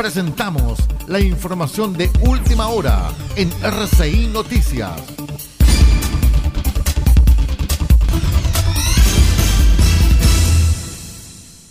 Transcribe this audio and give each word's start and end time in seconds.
presentamos 0.00 0.78
la 1.08 1.20
información 1.20 1.92
de 1.92 2.10
última 2.22 2.68
hora 2.68 3.10
en 3.36 3.50
RCI 3.62 4.28
Noticias. 4.32 5.29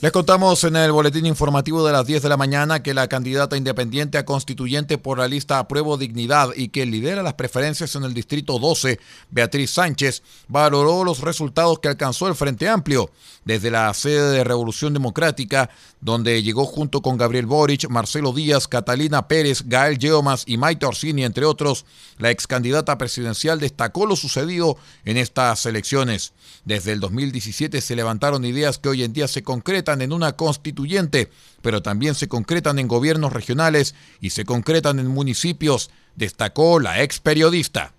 Les 0.01 0.13
contamos 0.13 0.63
en 0.63 0.77
el 0.77 0.93
boletín 0.93 1.25
informativo 1.25 1.85
de 1.85 1.91
las 1.91 2.07
10 2.07 2.23
de 2.23 2.29
la 2.29 2.37
mañana 2.37 2.81
que 2.81 2.93
la 2.93 3.09
candidata 3.09 3.57
independiente 3.57 4.17
a 4.17 4.23
constituyente 4.23 4.97
por 4.97 5.17
la 5.17 5.27
lista 5.27 5.59
Apruebo 5.59 5.97
Dignidad 5.97 6.51
y 6.55 6.69
que 6.69 6.85
lidera 6.85 7.21
las 7.21 7.33
preferencias 7.33 7.93
en 7.97 8.05
el 8.05 8.13
Distrito 8.13 8.59
12, 8.59 8.97
Beatriz 9.29 9.71
Sánchez, 9.71 10.23
valoró 10.47 11.03
los 11.03 11.19
resultados 11.19 11.79
que 11.79 11.89
alcanzó 11.89 12.29
el 12.29 12.35
Frente 12.35 12.69
Amplio 12.69 13.11
desde 13.43 13.71
la 13.71 13.93
sede 13.93 14.31
de 14.31 14.43
Revolución 14.45 14.93
Democrática, 14.93 15.69
donde 15.99 16.41
llegó 16.43 16.65
junto 16.65 17.01
con 17.01 17.17
Gabriel 17.17 17.45
Boric, 17.45 17.89
Marcelo 17.89 18.31
Díaz, 18.31 18.69
Catalina 18.69 19.27
Pérez, 19.27 19.63
Gael 19.65 19.99
Yeomas 19.99 20.43
y 20.45 20.55
Maite 20.55 20.85
Orsini, 20.85 21.25
entre 21.25 21.43
otros. 21.43 21.85
La 22.19 22.31
ex 22.31 22.47
candidata 22.47 22.97
presidencial 22.97 23.59
destacó 23.59 24.05
lo 24.05 24.15
sucedido 24.15 24.77
en 25.03 25.17
estas 25.17 25.65
elecciones. 25.65 26.31
Desde 26.63 26.93
el 26.93 27.01
2017 27.01 27.81
se 27.81 27.95
levantaron 27.97 28.45
ideas 28.45 28.77
que 28.77 28.87
hoy 28.87 29.03
en 29.03 29.11
día 29.11 29.27
se 29.27 29.43
concretan 29.43 29.88
en 29.93 30.13
una 30.13 30.33
constituyente, 30.33 31.29
pero 31.61 31.81
también 31.81 32.15
se 32.15 32.27
concretan 32.27 32.79
en 32.79 32.87
gobiernos 32.87 33.33
regionales 33.33 33.95
y 34.21 34.29
se 34.29 34.45
concretan 34.45 34.99
en 34.99 35.07
municipios, 35.07 35.89
destacó 36.15 36.79
la 36.79 37.01
ex 37.01 37.19
periodista. 37.19 37.93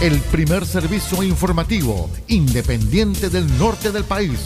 El 0.00 0.20
primer 0.20 0.66
servicio 0.66 1.22
informativo 1.22 2.10
independiente 2.28 3.30
del 3.30 3.46
norte 3.58 3.90
del 3.90 4.04
país. 4.04 4.38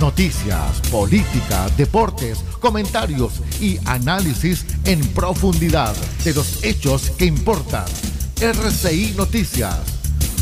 Noticias, 0.00 0.80
política, 0.90 1.68
deportes, 1.76 2.38
comentarios 2.60 3.34
y 3.60 3.78
análisis 3.84 4.64
en 4.84 5.00
profundidad 5.14 5.94
de 6.24 6.34
los 6.34 6.62
hechos 6.64 7.10
que 7.18 7.26
importan. 7.26 7.86
RCI 8.40 9.14
Noticias 9.16 9.95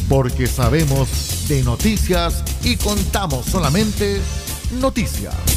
porque 0.08 0.46
sabemos 0.46 1.46
de 1.48 1.62
noticias 1.62 2.42
y 2.62 2.76
contamos 2.76 3.46
solamente 3.46 4.20
noticias. 4.80 5.53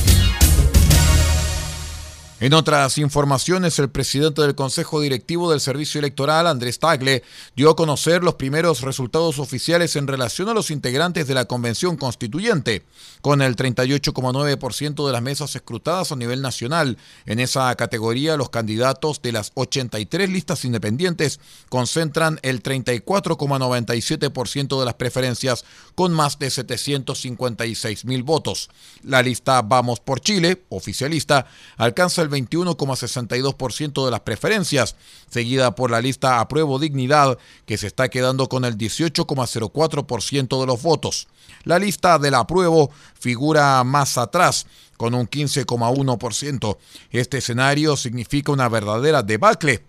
En 2.39 2.53
otras 2.53 2.99
informaciones, 2.99 3.79
el 3.79 3.89
presidente 3.89 4.43
del 4.43 4.53
Consejo 4.53 5.01
Directivo 5.01 5.49
del 5.49 5.59
Servicio 5.59 5.97
Electoral, 5.97 6.45
Andrés 6.45 6.77
Tagle, 6.77 7.23
dio 7.55 7.71
a 7.71 7.75
conocer 7.75 8.23
los 8.23 8.35
primeros 8.35 8.81
resultados 8.81 9.39
oficiales 9.39 9.95
en 9.95 10.05
relación 10.05 10.47
a 10.47 10.53
los 10.53 10.69
integrantes 10.69 11.25
de 11.25 11.33
la 11.33 11.45
Convención 11.45 11.97
Constituyente, 11.97 12.83
con 13.21 13.41
el 13.41 13.55
38,9% 13.55 15.07
de 15.07 15.13
las 15.13 15.23
mesas 15.23 15.55
escrutadas 15.55 16.11
a 16.11 16.15
nivel 16.15 16.43
nacional. 16.43 16.99
En 17.25 17.39
esa 17.39 17.75
categoría, 17.75 18.37
los 18.37 18.51
candidatos 18.51 19.23
de 19.23 19.31
las 19.31 19.51
83 19.55 20.29
listas 20.29 20.63
independientes 20.63 21.39
concentran 21.69 22.39
el 22.43 22.61
34,97% 22.61 24.79
de 24.79 24.85
las 24.85 24.93
preferencias, 24.93 25.65
con 25.95 26.13
más 26.13 26.37
de 26.37 26.51
756 26.51 28.05
mil 28.05 28.21
votos. 28.21 28.69
La 29.01 29.23
lista 29.23 29.63
Vamos 29.63 29.99
por 29.99 30.19
Chile, 30.19 30.61
oficialista, 30.69 31.47
alcanza 31.77 32.21
el 32.21 32.26
21,62% 32.29 34.05
de 34.05 34.11
las 34.11 34.21
preferencias, 34.21 34.95
seguida 35.29 35.75
por 35.75 35.91
la 35.91 36.01
lista 36.01 36.39
Apruebo 36.39 36.79
Dignidad, 36.79 37.37
que 37.65 37.77
se 37.77 37.87
está 37.87 38.09
quedando 38.09 38.49
con 38.49 38.65
el 38.65 38.77
18,04% 38.77 40.59
de 40.59 40.65
los 40.65 40.81
votos. 40.81 41.27
La 41.63 41.79
lista 41.79 42.19
del 42.19 42.35
apruebo 42.35 42.91
figura 43.19 43.83
más 43.83 44.17
atrás, 44.17 44.67
con 44.97 45.13
un 45.13 45.27
15,1%. 45.27 46.77
Este 47.11 47.37
escenario 47.37 47.97
significa 47.97 48.51
una 48.51 48.69
verdadera 48.69 49.23
debacle 49.23 49.83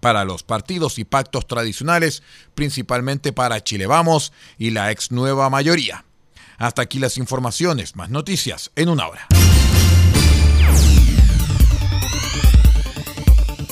para 0.00 0.24
los 0.24 0.42
partidos 0.42 0.98
y 0.98 1.04
pactos 1.04 1.46
tradicionales, 1.46 2.22
principalmente 2.54 3.32
para 3.32 3.62
Chile 3.62 3.86
Vamos 3.86 4.32
y 4.58 4.70
la 4.70 4.90
ex 4.90 5.12
nueva 5.12 5.50
mayoría. 5.50 6.04
Hasta 6.58 6.82
aquí 6.82 6.98
las 6.98 7.18
informaciones, 7.18 7.96
más 7.96 8.10
noticias 8.10 8.70
en 8.76 8.88
una 8.88 9.08
hora. 9.08 9.26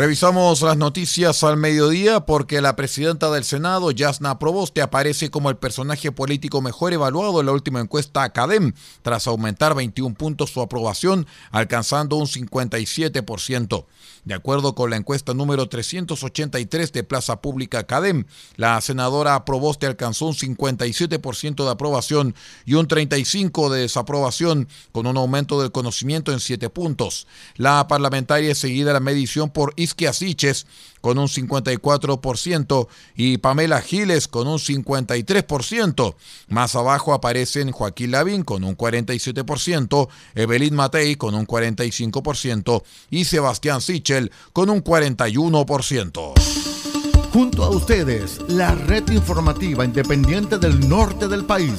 Revisamos 0.00 0.62
las 0.62 0.78
noticias 0.78 1.44
al 1.44 1.58
mediodía 1.58 2.20
porque 2.20 2.62
la 2.62 2.74
presidenta 2.74 3.30
del 3.30 3.44
Senado, 3.44 3.90
Yasna 3.90 4.38
Proboste, 4.38 4.80
aparece 4.80 5.30
como 5.30 5.50
el 5.50 5.58
personaje 5.58 6.10
político 6.10 6.62
mejor 6.62 6.94
evaluado 6.94 7.38
en 7.38 7.44
la 7.44 7.52
última 7.52 7.80
encuesta 7.80 8.22
Academ, 8.22 8.72
tras 9.02 9.26
aumentar 9.26 9.74
21 9.74 10.14
puntos 10.14 10.52
su 10.52 10.62
aprobación, 10.62 11.26
alcanzando 11.50 12.16
un 12.16 12.28
57%. 12.28 13.84
De 14.24 14.34
acuerdo 14.34 14.74
con 14.74 14.88
la 14.88 14.96
encuesta 14.96 15.34
número 15.34 15.68
383 15.68 16.92
de 16.92 17.04
Plaza 17.04 17.42
Pública 17.42 17.80
Academ, 17.80 18.24
la 18.56 18.80
senadora 18.80 19.44
Proboste 19.44 19.86
alcanzó 19.86 20.26
un 20.26 20.34
57% 20.34 21.62
de 21.62 21.70
aprobación 21.70 22.34
y 22.64 22.72
un 22.72 22.88
35% 22.88 23.68
de 23.68 23.80
desaprobación, 23.80 24.66
con 24.92 25.06
un 25.06 25.18
aumento 25.18 25.60
del 25.60 25.72
conocimiento 25.72 26.32
en 26.32 26.40
7 26.40 26.70
puntos. 26.70 27.26
La 27.56 27.86
parlamentaria 27.86 28.52
es 28.52 28.58
seguida 28.58 28.94
la 28.94 29.00
medición 29.00 29.50
por 29.50 29.74
Isquia 29.90 30.12
Siches 30.12 30.66
con 31.00 31.18
un 31.18 31.28
54% 31.28 32.88
y 33.16 33.38
Pamela 33.38 33.80
Giles 33.80 34.28
con 34.28 34.46
un 34.46 34.58
53%. 34.58 36.14
Más 36.48 36.76
abajo 36.76 37.12
aparecen 37.12 37.72
Joaquín 37.72 38.12
Lavín 38.12 38.42
con 38.42 38.64
un 38.64 38.76
47%, 38.76 40.08
Evelyn 40.34 40.74
Matei 40.74 41.16
con 41.16 41.34
un 41.34 41.46
45% 41.46 42.82
y 43.10 43.24
Sebastián 43.24 43.80
Sichel 43.80 44.30
con 44.52 44.70
un 44.70 44.82
41%. 44.82 46.32
Junto 47.32 47.62
a 47.62 47.70
ustedes, 47.70 48.40
la 48.48 48.74
red 48.74 49.08
informativa 49.10 49.84
independiente 49.84 50.58
del 50.58 50.88
norte 50.88 51.28
del 51.28 51.44
país. 51.44 51.74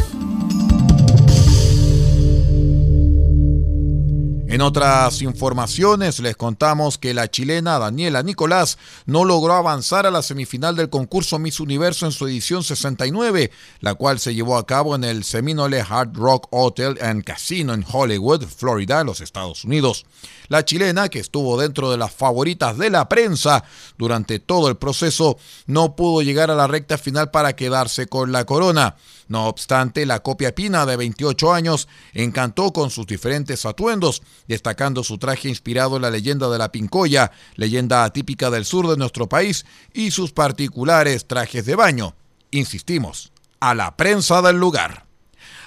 En 4.52 4.60
otras 4.60 5.22
informaciones 5.22 6.20
les 6.20 6.36
contamos 6.36 6.98
que 6.98 7.14
la 7.14 7.32
chilena 7.32 7.80
Daniela 7.80 8.22
Nicolás 8.22 8.78
no 9.06 9.24
logró 9.24 9.54
avanzar 9.54 10.06
a 10.06 10.12
la 10.12 10.22
semifinal 10.22 10.76
del 10.76 10.90
concurso 10.90 11.40
Miss 11.40 11.62
Universo 11.62 12.06
en 12.06 12.12
su 12.12 12.28
edición 12.28 12.62
69, 12.62 13.50
la 13.80 13.96
cual 13.96 14.20
se 14.20 14.36
llevó 14.36 14.58
a 14.58 14.66
cabo 14.66 14.94
en 14.94 15.06
el 15.06 15.24
Seminole 15.24 15.80
Hard 15.80 16.18
Rock 16.18 16.50
Hotel 16.52 16.98
and 17.02 17.24
Casino 17.24 17.74
en 17.74 17.86
Hollywood, 17.90 18.44
Florida, 18.44 19.06
los 19.06 19.22
Estados 19.22 19.64
Unidos. 19.64 20.06
La 20.50 20.66
chilena, 20.66 21.08
que 21.08 21.20
estuvo 21.20 21.58
dentro 21.58 21.90
de 21.90 21.98
las 21.98 22.12
favoritas 22.12 22.78
de 22.78 22.90
la 22.90 23.08
prensa 23.08 23.64
durante 23.98 24.40
todo 24.40 24.68
el 24.68 24.76
proceso, 24.76 25.38
no 25.66 25.96
pudo 25.96 26.24
llegar 26.24 26.52
a 26.52 26.56
la 26.56 26.68
recta 26.68 26.98
final 26.98 27.32
para 27.32 27.56
quedarse 27.56 28.08
con 28.08 28.34
la 28.34 28.44
corona. 28.44 28.98
No 29.32 29.48
obstante, 29.48 30.06
la 30.06 30.20
copia 30.20 30.54
pina 30.54 30.86
de 30.86 30.98
28 30.98 31.54
años 31.54 31.88
encantó 32.12 32.74
con 32.74 32.90
sus 32.90 33.08
diferentes 33.08 33.66
atuendos, 33.66 34.24
destacando 34.50 35.06
su 35.06 35.20
traje 35.20 35.48
inspirado 35.48 35.96
en 35.96 36.02
la 36.02 36.10
leyenda 36.10 36.50
de 36.50 36.58
la 36.58 36.70
Pincoya, 36.74 37.32
leyenda 37.56 38.12
típica 38.12 38.50
del 38.50 38.66
sur 38.66 38.90
de 38.90 38.98
nuestro 38.98 39.30
país, 39.30 39.66
y 39.94 40.12
sus 40.12 40.34
particulares 40.34 41.28
trajes 41.28 41.66
de 41.66 41.76
baño. 41.76 42.14
Insistimos, 42.52 43.32
a 43.62 43.74
la 43.74 43.96
prensa 43.96 44.42
del 44.42 44.58
lugar. 44.58 45.06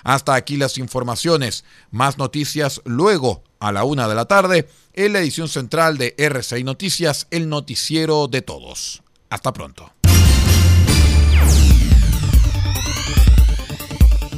Hasta 0.02 0.34
aquí 0.34 0.58
las 0.58 0.76
informaciones. 0.76 1.64
Más 1.90 2.18
noticias 2.18 2.82
luego, 2.84 3.44
a 3.60 3.72
la 3.72 3.84
una 3.84 4.08
de 4.08 4.14
la 4.14 4.26
tarde, 4.26 4.68
en 4.92 5.14
la 5.14 5.20
edición 5.20 5.48
central 5.48 5.96
de 5.96 6.14
RCI 6.18 6.64
Noticias, 6.64 7.28
el 7.30 7.48
noticiero 7.48 8.28
de 8.28 8.42
todos. 8.42 9.02
Hasta 9.30 9.54
pronto. 9.54 9.90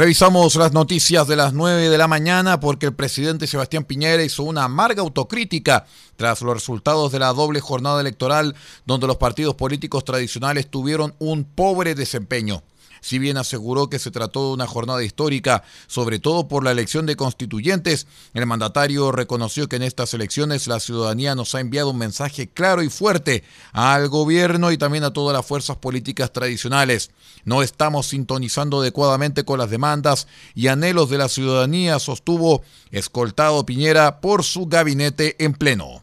Revisamos 0.00 0.56
las 0.56 0.72
noticias 0.72 1.28
de 1.28 1.36
las 1.36 1.52
9 1.52 1.90
de 1.90 1.98
la 1.98 2.08
mañana 2.08 2.58
porque 2.58 2.86
el 2.86 2.94
presidente 2.94 3.46
Sebastián 3.46 3.84
Piñera 3.84 4.24
hizo 4.24 4.44
una 4.44 4.64
amarga 4.64 5.02
autocrítica 5.02 5.84
tras 6.16 6.40
los 6.40 6.54
resultados 6.54 7.12
de 7.12 7.18
la 7.18 7.34
doble 7.34 7.60
jornada 7.60 8.00
electoral 8.00 8.56
donde 8.86 9.06
los 9.06 9.18
partidos 9.18 9.56
políticos 9.56 10.02
tradicionales 10.06 10.70
tuvieron 10.70 11.14
un 11.18 11.44
pobre 11.44 11.94
desempeño. 11.94 12.62
Si 13.00 13.18
bien 13.18 13.36
aseguró 13.36 13.88
que 13.88 13.98
se 13.98 14.10
trató 14.10 14.48
de 14.48 14.54
una 14.54 14.66
jornada 14.66 15.02
histórica, 15.02 15.62
sobre 15.86 16.18
todo 16.18 16.48
por 16.48 16.64
la 16.64 16.70
elección 16.70 17.06
de 17.06 17.16
constituyentes, 17.16 18.06
el 18.34 18.46
mandatario 18.46 19.12
reconoció 19.12 19.68
que 19.68 19.76
en 19.76 19.82
estas 19.82 20.14
elecciones 20.14 20.66
la 20.66 20.80
ciudadanía 20.80 21.34
nos 21.34 21.54
ha 21.54 21.60
enviado 21.60 21.90
un 21.90 21.98
mensaje 21.98 22.48
claro 22.48 22.82
y 22.82 22.88
fuerte 22.88 23.44
al 23.72 24.08
gobierno 24.08 24.72
y 24.72 24.78
también 24.78 25.04
a 25.04 25.12
todas 25.12 25.36
las 25.36 25.46
fuerzas 25.46 25.76
políticas 25.76 26.32
tradicionales. 26.32 27.10
No 27.44 27.62
estamos 27.62 28.08
sintonizando 28.08 28.80
adecuadamente 28.80 29.44
con 29.44 29.58
las 29.58 29.70
demandas 29.70 30.26
y 30.54 30.68
anhelos 30.68 31.10
de 31.10 31.18
la 31.18 31.28
ciudadanía, 31.28 31.98
sostuvo, 31.98 32.62
escoltado 32.90 33.64
Piñera 33.64 34.20
por 34.20 34.44
su 34.44 34.66
gabinete 34.66 35.36
en 35.42 35.54
pleno. 35.54 36.02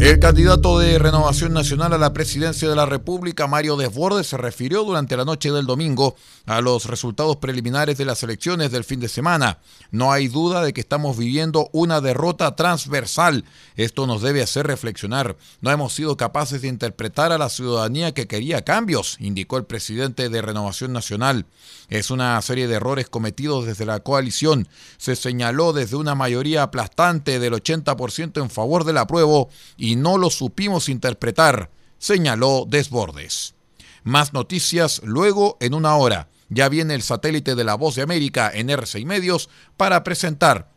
El 0.00 0.18
candidato 0.18 0.78
de 0.78 0.98
Renovación 0.98 1.52
Nacional 1.52 1.92
a 1.92 1.98
la 1.98 2.14
presidencia 2.14 2.66
de 2.70 2.74
la 2.74 2.86
República, 2.86 3.46
Mario 3.46 3.76
Desbordes, 3.76 4.28
se 4.28 4.38
refirió 4.38 4.82
durante 4.82 5.14
la 5.14 5.26
noche 5.26 5.52
del 5.52 5.66
domingo 5.66 6.16
a 6.46 6.62
los 6.62 6.86
resultados 6.86 7.36
preliminares 7.36 7.98
de 7.98 8.06
las 8.06 8.22
elecciones 8.22 8.72
del 8.72 8.84
fin 8.84 8.98
de 8.98 9.10
semana. 9.10 9.58
No 9.90 10.10
hay 10.10 10.28
duda 10.28 10.62
de 10.62 10.72
que 10.72 10.80
estamos 10.80 11.18
viviendo 11.18 11.68
una 11.72 12.00
derrota 12.00 12.56
transversal. 12.56 13.44
Esto 13.76 14.06
nos 14.06 14.22
debe 14.22 14.42
hacer 14.42 14.66
reflexionar. 14.66 15.36
No 15.60 15.70
hemos 15.70 15.92
sido 15.92 16.16
capaces 16.16 16.62
de 16.62 16.68
interpretar 16.68 17.30
a 17.30 17.36
la 17.36 17.50
ciudadanía 17.50 18.14
que 18.14 18.26
quería 18.26 18.64
cambios, 18.64 19.18
indicó 19.20 19.58
el 19.58 19.66
presidente 19.66 20.30
de 20.30 20.40
Renovación 20.40 20.94
Nacional. 20.94 21.44
Es 21.90 22.10
una 22.10 22.40
serie 22.40 22.68
de 22.68 22.76
errores 22.76 23.10
cometidos 23.10 23.66
desde 23.66 23.84
la 23.84 24.00
coalición. 24.00 24.66
Se 24.96 25.14
señaló 25.14 25.74
desde 25.74 25.96
una 25.96 26.14
mayoría 26.14 26.62
aplastante 26.62 27.38
del 27.38 27.52
80% 27.52 28.40
en 28.40 28.48
favor 28.48 28.84
del 28.84 28.96
apruebo 28.96 29.50
y 29.76 29.89
y 29.90 29.96
no 29.96 30.18
lo 30.18 30.30
supimos 30.30 30.88
interpretar, 30.88 31.68
señaló 31.98 32.64
Desbordes. 32.68 33.56
Más 34.04 34.32
noticias 34.32 35.00
luego 35.02 35.56
en 35.58 35.74
una 35.74 35.96
hora. 35.96 36.28
Ya 36.48 36.68
viene 36.68 36.94
el 36.94 37.02
satélite 37.02 37.56
de 37.56 37.64
la 37.64 37.74
Voz 37.74 37.96
de 37.96 38.02
América 38.02 38.52
en 38.54 38.70
RCI 38.70 39.04
Medios 39.04 39.50
para 39.76 40.04
presentar 40.04 40.70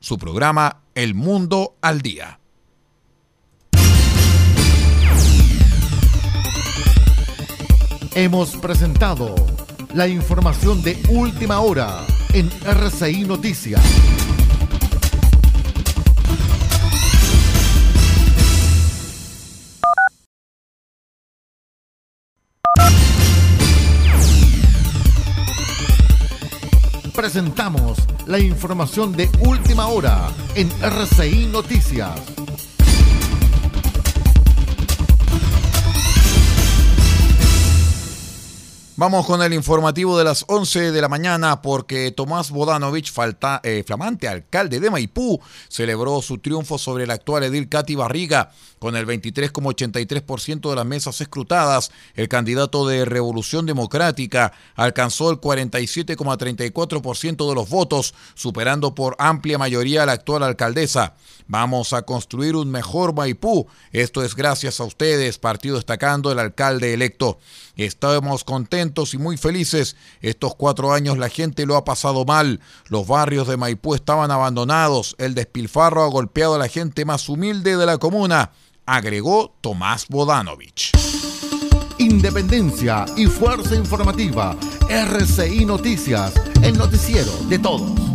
su 0.00 0.18
programa 0.18 0.82
El 0.94 1.14
Mundo 1.14 1.78
al 1.80 2.02
Día. 2.02 2.40
Hemos 8.14 8.54
presentado 8.56 9.34
la 9.94 10.08
información 10.08 10.82
de 10.82 11.02
última 11.08 11.60
hora 11.60 12.06
en 12.34 12.50
RCI 12.66 13.24
Noticias. 13.24 14.39
Presentamos 27.32 27.96
la 28.26 28.40
información 28.40 29.12
de 29.12 29.30
última 29.46 29.86
hora 29.86 30.30
en 30.56 30.68
RCI 30.82 31.46
Noticias. 31.46 32.39
Vamos 39.00 39.24
con 39.24 39.40
el 39.40 39.54
informativo 39.54 40.18
de 40.18 40.24
las 40.24 40.44
11 40.46 40.92
de 40.92 41.00
la 41.00 41.08
mañana 41.08 41.62
porque 41.62 42.10
Tomás 42.10 42.50
Bodanovich, 42.50 43.10
eh, 43.62 43.82
flamante 43.86 44.28
alcalde 44.28 44.78
de 44.78 44.90
Maipú, 44.90 45.40
celebró 45.70 46.20
su 46.20 46.36
triunfo 46.36 46.76
sobre 46.76 47.04
el 47.04 47.10
actual 47.10 47.44
edil 47.44 47.70
Katy 47.70 47.94
Barriga. 47.94 48.52
Con 48.78 48.96
el 48.96 49.06
23,83% 49.06 50.68
de 50.68 50.76
las 50.76 50.84
mesas 50.84 51.18
escrutadas, 51.22 51.90
el 52.14 52.28
candidato 52.28 52.86
de 52.86 53.06
Revolución 53.06 53.64
Democrática 53.64 54.52
alcanzó 54.74 55.30
el 55.30 55.38
47,34% 55.38 57.48
de 57.48 57.54
los 57.54 57.70
votos, 57.70 58.14
superando 58.34 58.94
por 58.94 59.16
amplia 59.18 59.58
mayoría 59.58 60.02
a 60.02 60.06
la 60.06 60.12
actual 60.12 60.42
alcaldesa. 60.42 61.14
Vamos 61.46 61.92
a 61.92 62.02
construir 62.02 62.54
un 62.54 62.70
mejor 62.70 63.14
Maipú. 63.14 63.66
Esto 63.92 64.22
es 64.22 64.36
gracias 64.36 64.78
a 64.78 64.84
ustedes, 64.84 65.38
partido 65.38 65.76
destacando 65.76 66.32
el 66.32 66.38
alcalde 66.38 66.94
electo. 66.94 67.38
Estamos 67.76 68.44
y 69.14 69.18
muy 69.18 69.36
felices. 69.36 69.96
Estos 70.20 70.54
cuatro 70.54 70.92
años 70.92 71.18
la 71.18 71.28
gente 71.28 71.66
lo 71.66 71.76
ha 71.76 71.84
pasado 71.84 72.24
mal. 72.24 72.60
Los 72.88 73.06
barrios 73.06 73.48
de 73.48 73.56
Maipú 73.56 73.94
estaban 73.94 74.30
abandonados. 74.30 75.14
El 75.18 75.34
despilfarro 75.34 76.02
ha 76.02 76.08
golpeado 76.08 76.56
a 76.56 76.58
la 76.58 76.68
gente 76.68 77.04
más 77.04 77.28
humilde 77.28 77.76
de 77.76 77.86
la 77.86 77.98
comuna, 77.98 78.50
agregó 78.86 79.54
Tomás 79.60 80.06
Bodanovich. 80.08 80.92
Independencia 81.98 83.04
y 83.16 83.26
fuerza 83.26 83.74
informativa. 83.74 84.56
RCI 84.88 85.64
Noticias, 85.64 86.32
el 86.62 86.76
noticiero 86.76 87.32
de 87.48 87.58
todos. 87.58 88.09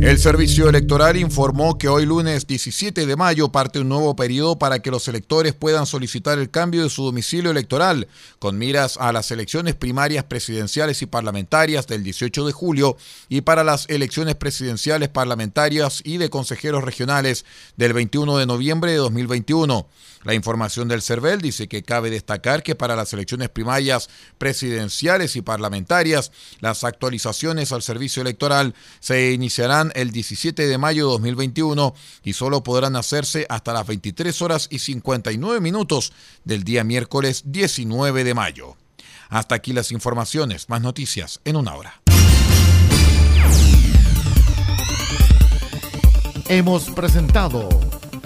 El 0.00 0.18
Servicio 0.18 0.66
Electoral 0.66 1.18
informó 1.18 1.76
que 1.76 1.86
hoy 1.86 2.06
lunes 2.06 2.46
17 2.46 3.04
de 3.04 3.16
mayo 3.16 3.52
parte 3.52 3.80
un 3.80 3.90
nuevo 3.90 4.16
periodo 4.16 4.58
para 4.58 4.78
que 4.78 4.90
los 4.90 5.06
electores 5.08 5.52
puedan 5.52 5.84
solicitar 5.84 6.38
el 6.38 6.50
cambio 6.50 6.82
de 6.82 6.88
su 6.88 7.04
domicilio 7.04 7.50
electoral, 7.50 8.08
con 8.38 8.56
miras 8.56 8.96
a 8.96 9.12
las 9.12 9.30
elecciones 9.30 9.74
primarias 9.74 10.24
presidenciales 10.24 11.02
y 11.02 11.06
parlamentarias 11.06 11.86
del 11.86 12.02
18 12.02 12.46
de 12.46 12.52
julio 12.52 12.96
y 13.28 13.42
para 13.42 13.62
las 13.62 13.90
elecciones 13.90 14.36
presidenciales 14.36 15.10
parlamentarias 15.10 16.00
y 16.02 16.16
de 16.16 16.30
consejeros 16.30 16.82
regionales 16.82 17.44
del 17.76 17.92
21 17.92 18.38
de 18.38 18.46
noviembre 18.46 18.92
de 18.92 18.96
2021. 18.96 19.86
La 20.22 20.34
información 20.34 20.86
del 20.86 21.00
CERVEL 21.00 21.40
dice 21.40 21.66
que 21.66 21.82
cabe 21.82 22.10
destacar 22.10 22.62
que 22.62 22.74
para 22.74 22.94
las 22.94 23.12
elecciones 23.14 23.48
primarias 23.48 24.10
presidenciales 24.36 25.34
y 25.36 25.42
parlamentarias, 25.42 26.30
las 26.60 26.84
actualizaciones 26.84 27.72
al 27.72 27.80
servicio 27.80 28.20
electoral 28.20 28.74
se 29.00 29.32
iniciarán 29.32 29.92
el 29.94 30.10
17 30.10 30.66
de 30.66 30.78
mayo 30.78 31.06
de 31.06 31.12
2021 31.12 31.94
y 32.22 32.34
solo 32.34 32.62
podrán 32.62 32.96
hacerse 32.96 33.46
hasta 33.48 33.72
las 33.72 33.86
23 33.86 34.42
horas 34.42 34.68
y 34.70 34.80
59 34.80 35.60
minutos 35.60 36.12
del 36.44 36.64
día 36.64 36.84
miércoles 36.84 37.44
19 37.46 38.22
de 38.22 38.34
mayo. 38.34 38.76
Hasta 39.30 39.54
aquí 39.54 39.72
las 39.72 39.90
informaciones, 39.90 40.68
más 40.68 40.82
noticias 40.82 41.40
en 41.44 41.56
una 41.56 41.74
hora. 41.74 42.02
Hemos 46.48 46.90
presentado 46.90 47.68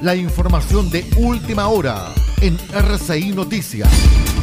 la 0.04 0.14
información 0.14 0.90
de 0.90 1.02
última 1.16 1.68
hora 1.68 2.12
en 2.42 2.58
RCI 2.74 3.32
Noticias. 3.32 4.33